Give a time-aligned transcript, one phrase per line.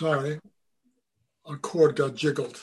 [0.00, 0.40] Sorry,
[1.44, 2.58] our cord got jiggled.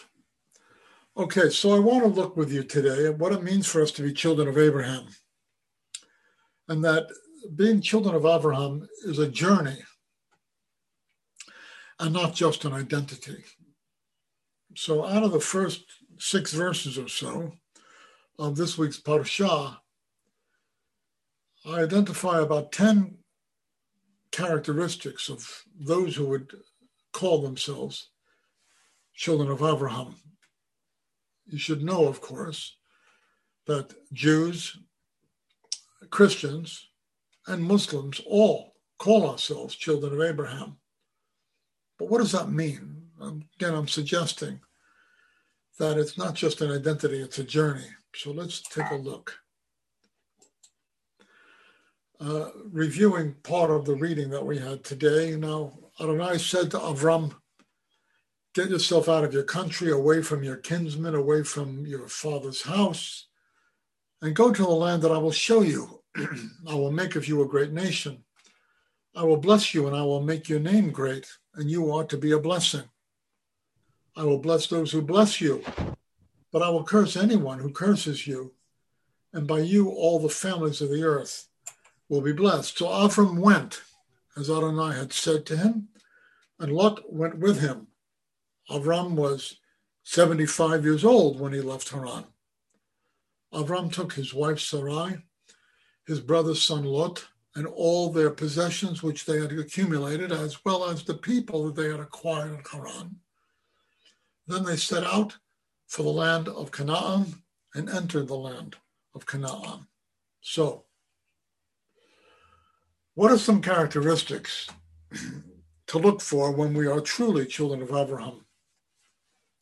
[1.15, 3.91] Okay, so I want to look with you today at what it means for us
[3.91, 5.05] to be children of Abraham.
[6.67, 7.05] And that
[7.55, 9.77] being children of Abraham is a journey
[11.99, 13.43] and not just an identity.
[14.75, 15.83] So, out of the first
[16.17, 17.51] six verses or so
[18.39, 19.77] of this week's Parashah,
[21.67, 23.15] I identify about 10
[24.31, 25.47] characteristics of
[25.79, 26.51] those who would
[27.17, 28.11] call themselves
[29.15, 30.13] children of Abraham.
[31.47, 32.77] You should know, of course,
[33.65, 34.77] that Jews,
[36.11, 36.89] Christians,
[37.47, 40.77] and Muslims all call ourselves children of Abraham.
[41.97, 43.07] But what does that mean?
[43.19, 44.59] Again, I'm suggesting
[45.79, 47.89] that it's not just an identity, it's a journey.
[48.13, 49.35] So let's take a look.
[52.19, 55.35] Uh, reviewing part of the reading that we had today.
[55.35, 57.33] Now, Adonai said to Avram,
[58.53, 63.27] Get yourself out of your country, away from your kinsmen, away from your father's house,
[64.21, 66.01] and go to the land that I will show you.
[66.67, 68.23] I will make of you a great nation.
[69.15, 72.17] I will bless you, and I will make your name great, and you are to
[72.17, 72.83] be a blessing.
[74.15, 75.63] I will bless those who bless you,
[76.51, 78.53] but I will curse anyone who curses you,
[79.33, 81.47] and by you all the families of the earth
[82.09, 82.77] will be blessed.
[82.77, 83.81] So Avram went,
[84.37, 85.89] as Adonai had said to him,
[86.59, 87.87] and Lot went with him.
[88.69, 89.57] Avram was
[90.03, 92.25] 75 years old when he left Haran.
[93.53, 95.17] Avram took his wife Sarai,
[96.05, 101.03] his brother's son Lot, and all their possessions which they had accumulated, as well as
[101.03, 103.15] the people that they had acquired in Haran.
[104.45, 105.37] Then they set out
[105.87, 107.41] for the land of Canaan
[107.73, 108.75] and entered the land
[109.15, 109.87] of Canaan.
[110.41, 110.85] So,
[113.17, 114.67] what are some characteristics
[115.87, 118.45] to look for when we are truly children of Abraham?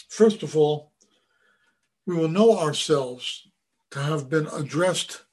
[0.09, 0.91] First of all,
[2.05, 3.47] we will know ourselves
[3.91, 5.23] to have been addressed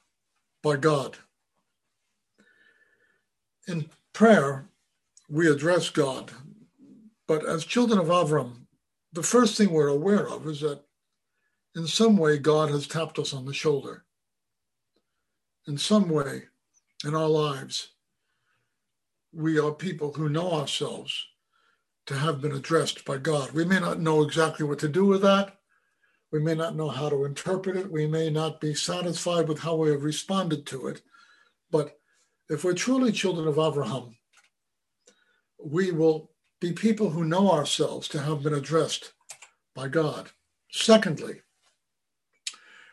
[0.62, 1.16] by God.
[3.66, 4.66] In prayer,
[5.28, 6.30] we address God,
[7.26, 8.52] but as children of Avram,
[9.12, 10.84] the first thing we're aware of is that
[11.74, 14.04] in some way God has tapped us on the shoulder.
[15.66, 16.42] In some way
[17.04, 17.88] in our lives,
[19.32, 21.26] we are people who know ourselves
[22.06, 23.52] to have been addressed by God.
[23.52, 25.56] We may not know exactly what to do with that.
[26.30, 27.90] We may not know how to interpret it.
[27.90, 31.02] We may not be satisfied with how we have responded to it.
[31.70, 31.98] But
[32.48, 34.16] if we're truly children of Abraham,
[35.58, 39.12] we will be people who know ourselves to have been addressed
[39.74, 40.30] by God.
[40.70, 41.42] Secondly,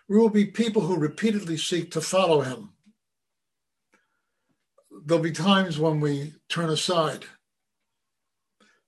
[0.07, 2.71] we will be people who repeatedly seek to follow him
[5.05, 7.25] there'll be times when we turn aside.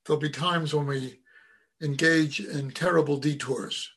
[0.06, 1.20] There'll be times when we
[1.82, 3.90] engage in terrible detours.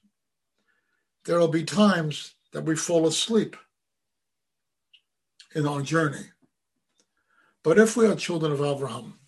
[1.25, 3.57] There'll be times that we fall asleep
[5.55, 6.27] in our journey.
[7.63, 9.19] But if we are children of Abraham,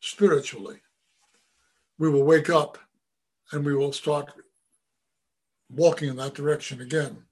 [0.00, 0.80] spiritually,
[1.98, 2.78] we will wake up
[3.52, 4.32] and we will start
[5.70, 7.24] walking in that direction again.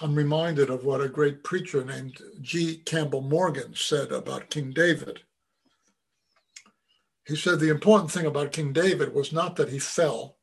[0.00, 2.76] I'm reminded of what a great preacher named G.
[2.76, 5.22] Campbell Morgan said about King David.
[7.26, 10.36] He said the important thing about King David was not that he fell,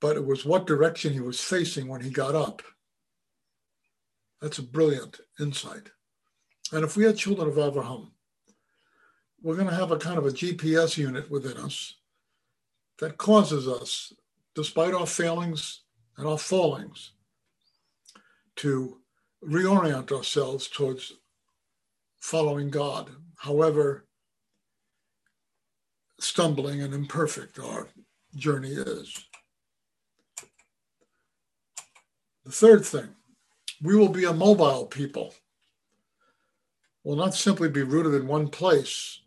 [0.00, 2.62] but it was what direction he was facing when he got up.
[4.40, 5.90] That's a brilliant insight.
[6.72, 8.10] And if we are children of Abraham,
[9.42, 11.94] we're going to have a kind of a GPS unit within us
[12.98, 14.12] that causes us,
[14.54, 15.82] despite our failings
[16.16, 17.12] and our fallings,
[18.60, 18.98] to
[19.42, 21.14] reorient ourselves towards
[22.20, 24.04] following God, however
[26.18, 27.88] stumbling and imperfect our
[28.36, 29.24] journey is.
[32.44, 33.08] The third thing,
[33.80, 35.34] we will be a mobile people.
[37.02, 39.20] We'll not simply be rooted in one place.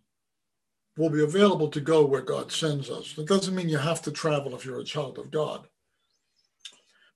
[0.95, 3.17] We'll be available to go where God sends us.
[3.17, 5.66] It doesn't mean you have to travel if you're a child of God.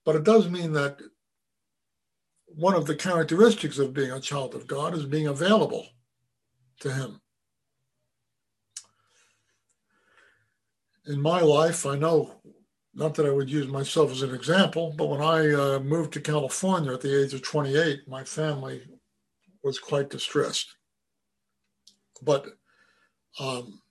[0.03, 0.99] But it does mean that
[2.47, 5.87] one of the characteristics of being a child of God is being available
[6.79, 7.21] to Him.
[11.05, 12.41] In my life, I know,
[12.93, 16.21] not that I would use myself as an example, but when I uh, moved to
[16.21, 18.81] California at the age of 28, my family
[19.63, 20.75] was quite distressed.
[22.21, 22.47] But
[23.39, 23.81] um,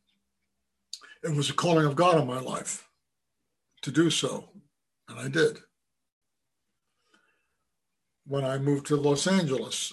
[1.22, 2.88] it was a calling of God in my life
[3.82, 4.50] to do so,
[5.08, 5.58] and I did
[8.26, 9.92] when I moved to Los Angeles,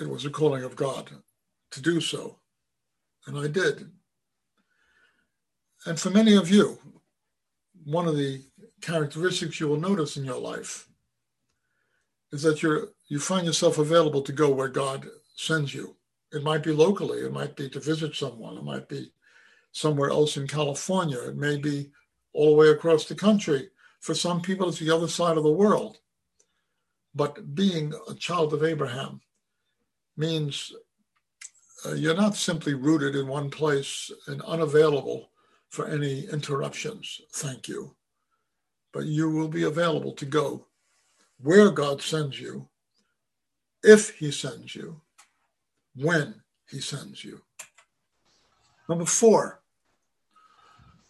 [0.00, 1.10] it was a calling of God
[1.72, 2.38] to do so.
[3.26, 3.90] And I did.
[5.86, 6.78] and for many of you,
[7.84, 8.42] one of the
[8.80, 10.88] characteristics you will notice in your life
[12.32, 15.96] is that you're you find yourself available to go where God sends you.
[16.32, 19.12] It might be locally, it might be to visit someone, it might be
[19.72, 21.90] somewhere else in California, it may be
[22.32, 23.68] all the way across the country.
[24.00, 25.98] For some people, it's the other side of the world.
[27.14, 29.20] But being a child of Abraham
[30.16, 30.72] means
[31.84, 35.30] uh, you're not simply rooted in one place and unavailable
[35.70, 37.20] for any interruptions.
[37.32, 37.96] Thank you.
[38.92, 40.66] But you will be available to go
[41.42, 42.68] where God sends you,
[43.82, 45.00] if He sends you,
[45.94, 47.40] when He sends you.
[48.88, 49.62] Number four,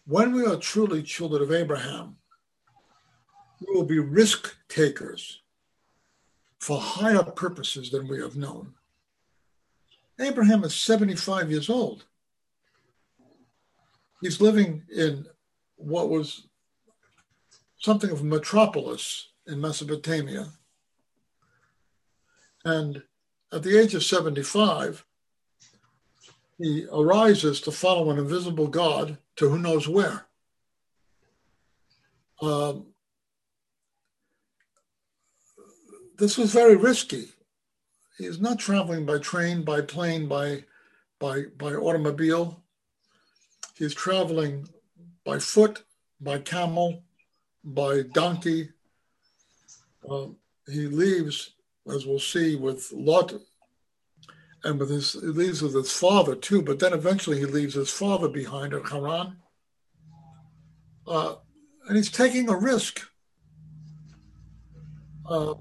[0.05, 2.15] when we are truly children of Abraham,
[3.59, 5.40] we will be risk takers
[6.61, 8.73] for higher purposes than we have known.
[10.19, 12.05] Abraham is 75 years old.
[14.21, 15.25] He's living in
[15.77, 16.47] what was
[17.79, 20.49] something of a metropolis in Mesopotamia.
[22.63, 23.01] And
[23.51, 25.03] at the age of 75,
[26.59, 30.27] he arises to follow an invisible God to who knows where.
[32.39, 32.85] Um,
[36.21, 37.29] this was very risky.
[38.19, 40.63] He is not traveling by train, by plane, by,
[41.17, 42.61] by, by automobile.
[43.75, 44.69] He's traveling
[45.25, 45.83] by foot,
[46.19, 47.01] by camel,
[47.63, 48.69] by donkey.
[50.07, 50.27] Uh,
[50.67, 51.55] he leaves,
[51.91, 53.33] as we'll see, with Lot
[54.63, 56.61] and with his he leaves with his father too.
[56.61, 59.37] But then eventually he leaves his father behind at Haran,
[61.07, 61.35] uh,
[61.87, 63.01] and he's taking a risk.
[65.27, 65.55] Uh,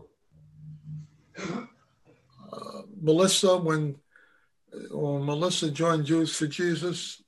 [2.53, 3.97] uh, Melissa, when,
[4.91, 7.23] when Melissa joined Jews for Jesus,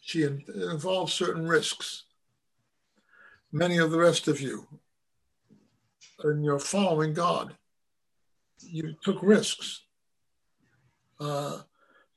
[0.00, 2.04] she involved certain risks.
[3.52, 4.66] Many of the rest of you,
[6.22, 7.54] and you're following God,
[8.60, 9.82] you took risks.
[11.20, 11.62] Uh,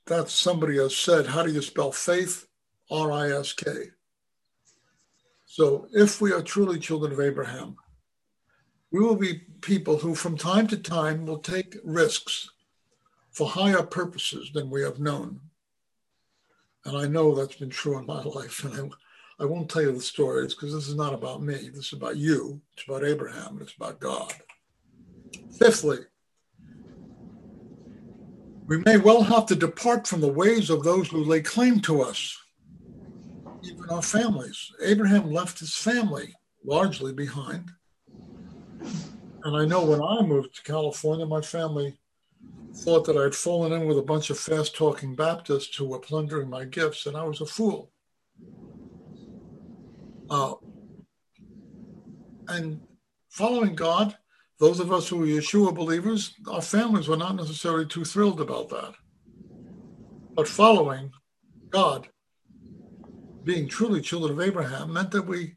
[0.05, 2.47] that somebody has said, how do you spell faith?
[2.89, 3.65] R I S K.
[5.45, 7.77] So if we are truly children of Abraham,
[8.91, 12.49] we will be people who, from time to time, will take risks
[13.31, 15.39] for higher purposes than we have known.
[16.85, 18.63] And I know that's been true in my life.
[18.65, 18.93] And
[19.39, 21.69] I, I won't tell you the stories because this is not about me.
[21.69, 22.61] This is about you.
[22.73, 23.59] It's about Abraham.
[23.61, 24.33] It's about God.
[25.57, 25.99] Fifthly,
[28.67, 32.01] we may well have to depart from the ways of those who lay claim to
[32.01, 32.37] us,
[33.63, 34.71] even our families.
[34.83, 36.33] Abraham left his family
[36.63, 37.71] largely behind.
[39.43, 41.97] And I know when I moved to California, my family
[42.75, 46.49] thought that I'd fallen in with a bunch of fast talking Baptists who were plundering
[46.49, 47.91] my gifts, and I was a fool.
[50.29, 50.53] Uh,
[52.47, 52.79] and
[53.29, 54.15] following God,
[54.59, 58.69] those of us who were Yeshua believers, our families were not necessarily too thrilled about
[58.69, 58.93] that.
[60.35, 61.11] But following
[61.71, 62.07] God,
[63.43, 65.55] being truly children of Abraham, meant that we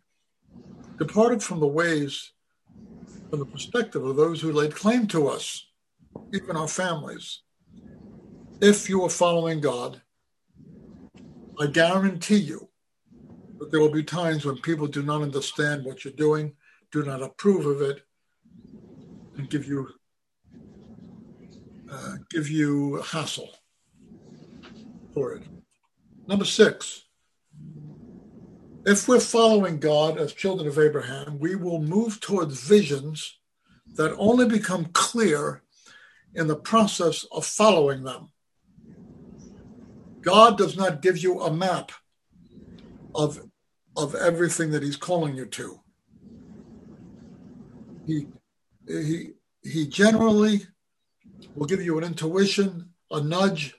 [0.98, 2.33] departed from the ways
[3.30, 5.66] from the perspective of those who laid claim to us,
[6.32, 7.40] even our families.
[8.60, 10.00] If you are following God,
[11.60, 12.68] I guarantee you
[13.58, 16.52] that there will be times when people do not understand what you're doing,
[16.90, 18.02] do not approve of it,
[19.36, 19.88] and give you
[21.90, 23.50] uh, give you hassle
[25.12, 25.42] for it.
[26.26, 27.04] Number six,
[28.86, 33.38] if we're following God as children of Abraham, we will move towards visions
[33.94, 35.62] that only become clear
[36.34, 38.30] in the process of following them.
[40.20, 41.92] God does not give you a map
[43.14, 43.40] of,
[43.96, 45.80] of everything that He's calling you to.
[48.06, 48.26] He,
[48.86, 49.30] he,
[49.62, 50.66] he generally
[51.54, 53.74] will give you an intuition, a nudge,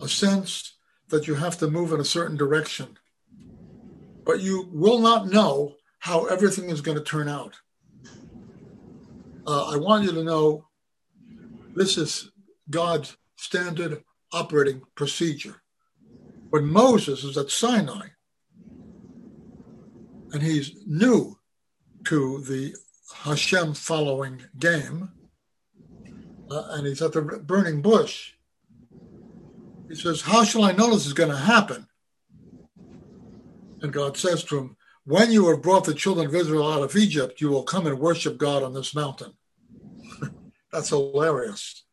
[0.00, 0.76] a sense
[1.08, 2.98] that you have to move in a certain direction
[4.28, 7.54] but you will not know how everything is going to turn out.
[9.46, 10.66] Uh, I want you to know
[11.74, 12.30] this is
[12.68, 15.62] God's standard operating procedure.
[16.50, 18.08] When Moses is at Sinai
[20.32, 21.38] and he's new
[22.04, 22.76] to the
[23.24, 25.10] Hashem following game,
[26.50, 28.34] uh, and he's at the burning bush,
[29.88, 31.87] he says, How shall I know this is going to happen?
[33.80, 36.96] And God says to him, When you have brought the children of Israel out of
[36.96, 39.32] Egypt, you will come and worship God on this mountain.
[40.72, 41.84] That's hilarious.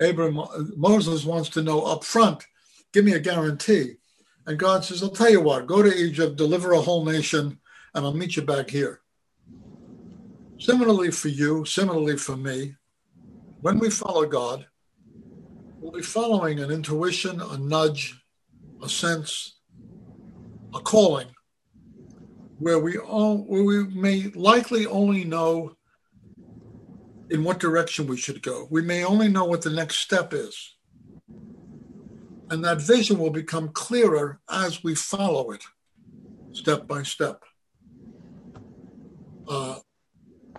[0.00, 0.42] Abraham,
[0.76, 2.44] Moses wants to know up front,
[2.92, 3.94] give me a guarantee.
[4.46, 7.58] And God says, I'll tell you what, go to Egypt, deliver a whole nation,
[7.94, 9.00] and I'll meet you back here.
[10.58, 12.74] Similarly for you, similarly for me,
[13.60, 14.66] when we follow God,
[15.80, 18.20] we'll be following an intuition, a nudge,
[18.82, 19.53] a sense,
[20.74, 21.28] a calling,
[22.58, 25.76] where we all where we may likely only know
[27.30, 28.66] in what direction we should go.
[28.70, 30.74] We may only know what the next step is.
[32.50, 35.64] And that vision will become clearer as we follow it,
[36.52, 37.42] step by step.
[39.48, 39.78] Uh,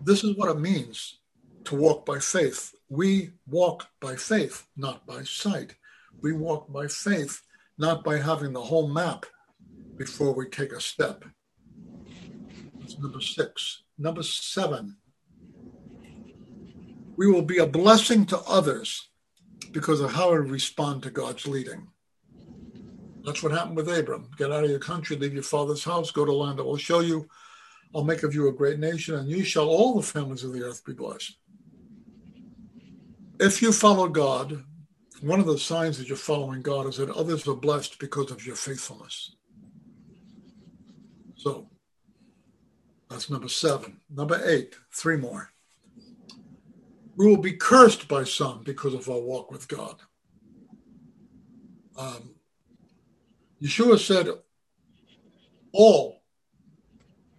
[0.03, 1.19] this is what it means
[1.65, 2.73] to walk by faith.
[2.89, 5.75] We walk by faith, not by sight.
[6.21, 7.41] We walk by faith,
[7.77, 9.25] not by having the whole map
[9.97, 11.25] before we take a step.
[12.79, 13.83] That's number six.
[13.97, 14.97] Number seven,
[17.17, 19.09] we will be a blessing to others
[19.71, 21.87] because of how we respond to God's leading.
[23.23, 24.29] That's what happened with Abram.
[24.37, 26.99] Get out of your country, leave your father's house, go to land that will show
[26.99, 27.27] you.
[27.95, 30.63] I'll make of you a great nation, and you shall all the families of the
[30.63, 31.37] earth be blessed.
[33.39, 34.63] If you follow God,
[35.21, 38.45] one of the signs that you're following God is that others are blessed because of
[38.45, 39.35] your faithfulness.
[41.35, 41.69] So
[43.09, 43.99] that's number seven.
[44.09, 45.49] Number eight, three more.
[47.15, 49.95] We will be cursed by some because of our walk with God.
[51.97, 52.35] Um,
[53.61, 54.27] Yeshua said,
[55.71, 56.21] All,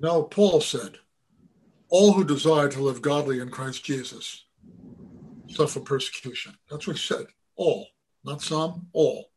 [0.01, 0.99] no, Paul said,
[1.89, 4.45] all who desire to live godly in Christ Jesus
[5.49, 6.55] suffer persecution.
[6.71, 7.27] That's what he said.
[7.55, 7.87] All,
[8.25, 9.31] not some, all.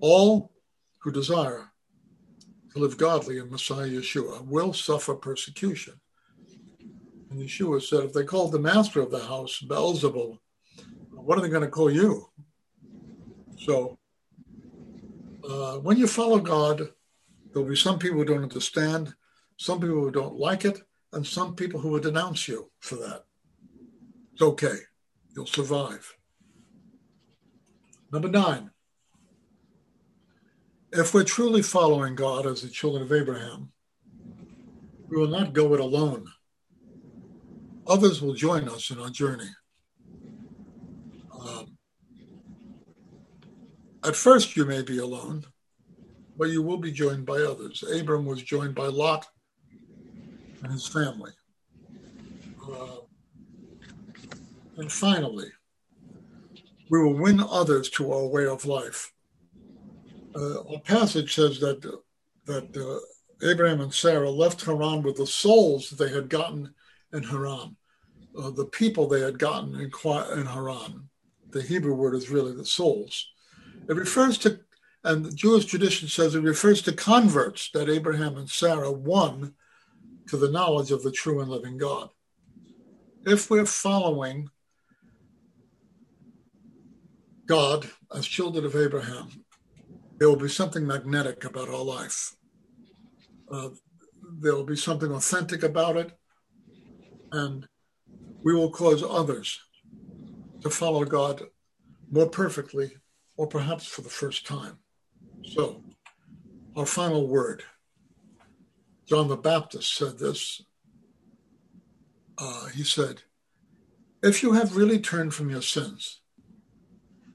[0.00, 0.52] All
[0.98, 1.72] who desire
[2.78, 5.94] live godly in Messiah Yeshua will suffer persecution.
[7.30, 10.38] And Yeshua said, if they called the master of the house Beelzebul,
[11.10, 12.28] what are they going to call you?
[13.58, 13.98] So
[15.48, 16.88] uh, when you follow God,
[17.52, 19.14] there'll be some people who don't understand,
[19.56, 20.80] some people who don't like it,
[21.12, 23.24] and some people who will denounce you for that.
[24.32, 24.76] It's okay.
[25.34, 26.14] You'll survive.
[28.12, 28.70] Number nine,
[30.92, 33.70] if we're truly following God as the children of Abraham,
[35.08, 36.26] we will not go it alone.
[37.86, 39.48] Others will join us in our journey.
[41.38, 41.78] Um,
[44.04, 45.44] at first, you may be alone,
[46.36, 47.82] but you will be joined by others.
[47.82, 49.26] Abram was joined by Lot
[50.62, 51.32] and his family.
[52.70, 53.00] Uh,
[54.76, 55.50] and finally,
[56.90, 59.12] we will win others to our way of life.
[60.38, 61.82] Uh, a passage says that
[62.46, 66.72] that uh, Abraham and Sarah left Haran with the souls they had gotten
[67.12, 67.76] in Haran,
[68.38, 69.90] uh, the people they had gotten in,
[70.38, 71.08] in Haran.
[71.50, 73.28] The Hebrew word is really the souls.
[73.88, 74.60] It refers to,
[75.04, 79.54] and the Jewish tradition says it refers to converts that Abraham and Sarah won
[80.28, 82.10] to the knowledge of the true and living God.
[83.24, 84.48] If we're following
[87.46, 89.44] God as children of Abraham,
[90.18, 92.34] there will be something magnetic about our life.
[93.50, 93.70] Uh,
[94.40, 96.12] there will be something authentic about it,
[97.32, 97.66] and
[98.42, 99.60] we will cause others
[100.62, 101.42] to follow God
[102.10, 102.96] more perfectly
[103.36, 104.78] or perhaps for the first time.
[105.44, 105.82] So,
[106.76, 107.62] our final word.
[109.08, 110.60] John the Baptist said this.
[112.36, 113.22] Uh, he said,
[114.22, 116.20] If you have really turned from your sins,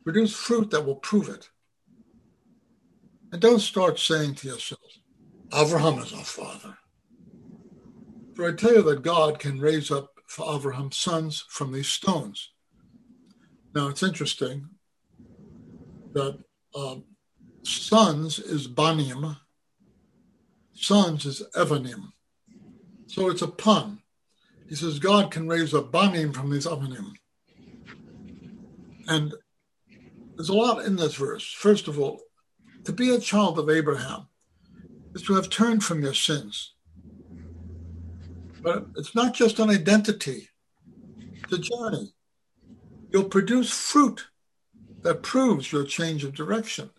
[0.04, 1.50] produce fruit that will prove it.
[3.34, 5.00] And don't start saying to yourselves,
[5.52, 6.78] Abraham is our father.
[8.36, 12.52] For I tell you that God can raise up for Abraham sons from these stones.
[13.74, 14.70] Now it's interesting
[16.14, 16.38] that
[16.76, 17.06] um,
[17.64, 19.36] sons is banim,
[20.76, 22.14] sons is evanim.
[23.08, 24.04] So it's a pun.
[24.70, 27.14] He says God can raise up banim from these evanim.
[29.08, 29.34] And
[30.36, 31.52] there's a lot in this verse.
[31.52, 32.22] First of all,
[32.86, 34.28] to be a child of Abraham
[35.14, 36.74] is to have turned from your sins.
[38.62, 40.50] But it's not just an identity,
[41.44, 42.14] it's a journey.
[43.12, 44.26] You'll produce fruit
[45.02, 46.90] that proves your change of direction.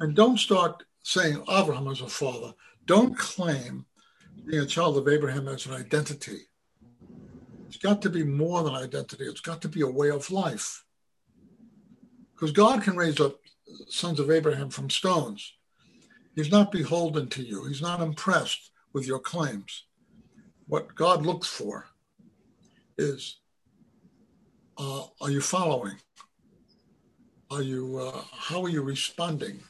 [0.00, 2.52] And don't start saying Abraham is a father.
[2.86, 3.86] Don't claim
[4.46, 6.40] being a child of Abraham as an identity.
[7.68, 10.84] It's got to be more than identity, it's got to be a way of life.
[12.34, 13.39] Because God can raise up
[13.88, 15.54] sons of Abraham from stones.
[16.34, 19.84] He's not beholden to you, He's not impressed with your claims.
[20.66, 21.86] What God looks for
[22.96, 23.40] is
[24.78, 25.96] uh, are you following?
[27.50, 29.60] Are you, uh, how are you responding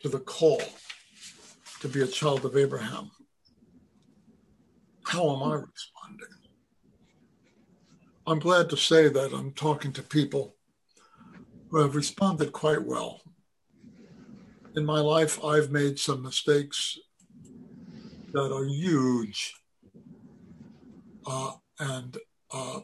[0.00, 0.62] to the call
[1.80, 3.10] to be a child of Abraham?
[5.04, 6.28] How am I responding?
[8.26, 10.54] I'm glad to say that I'm talking to people
[11.72, 13.22] who have responded quite well.
[14.76, 16.98] In my life, I've made some mistakes
[18.34, 19.54] that are huge.
[21.26, 22.18] Uh, and
[22.52, 22.80] uh,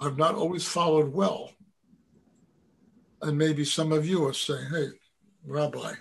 [0.00, 1.52] I've not always followed well.
[3.22, 4.88] And maybe some of you are saying, hey,
[5.46, 5.92] Rabbi,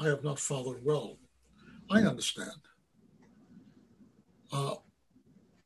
[0.00, 1.18] I have not followed well.
[1.90, 2.60] I understand.
[4.52, 4.76] Uh,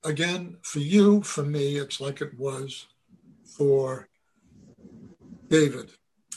[0.03, 2.87] again, for you, for me, it's like it was
[3.45, 4.09] for
[5.49, 5.91] David,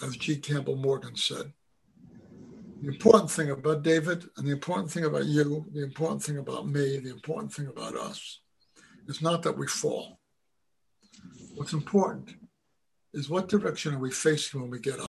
[0.04, 0.38] as G.
[0.38, 1.54] Campbell Morgan said.
[2.82, 6.68] The important thing about David and the important thing about you, the important thing about
[6.68, 8.42] me, the important thing about us
[9.08, 10.20] is not that we fall.
[11.56, 12.36] What's important
[13.14, 15.06] is what direction are we facing when we get up?